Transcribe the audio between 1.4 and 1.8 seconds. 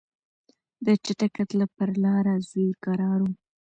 تله